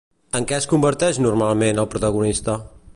[0.39, 2.59] En què es converteix normalment el protagonista?